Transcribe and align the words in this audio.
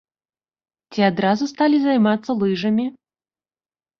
Ці 0.93 0.99
адразу 1.09 1.43
сталі 1.51 1.77
займацца 1.83 2.37
лыжамі? 2.41 2.85